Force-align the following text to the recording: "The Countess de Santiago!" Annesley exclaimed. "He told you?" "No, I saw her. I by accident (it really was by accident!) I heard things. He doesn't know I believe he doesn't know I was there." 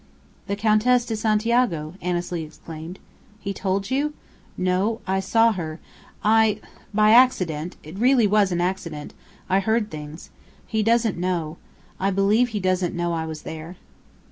"The 0.47 0.55
Countess 0.55 1.05
de 1.05 1.15
Santiago!" 1.15 1.93
Annesley 2.01 2.41
exclaimed. 2.43 2.97
"He 3.39 3.53
told 3.53 3.91
you?" 3.91 4.15
"No, 4.57 4.99
I 5.05 5.19
saw 5.19 5.51
her. 5.51 5.79
I 6.23 6.59
by 6.91 7.11
accident 7.11 7.75
(it 7.83 7.99
really 7.99 8.25
was 8.25 8.49
by 8.49 8.57
accident!) 8.65 9.13
I 9.47 9.59
heard 9.59 9.91
things. 9.91 10.31
He 10.65 10.81
doesn't 10.81 11.17
know 11.19 11.57
I 11.99 12.09
believe 12.09 12.47
he 12.49 12.59
doesn't 12.59 12.95
know 12.95 13.13
I 13.13 13.27
was 13.27 13.43
there." 13.43 13.75